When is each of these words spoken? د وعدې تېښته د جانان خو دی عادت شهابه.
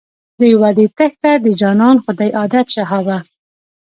د 0.39 0.41
وعدې 0.61 0.85
تېښته 0.97 1.31
د 1.45 1.47
جانان 1.61 1.97
خو 2.03 2.11
دی 2.19 2.29
عادت 2.39 2.67
شهابه. 2.75 3.17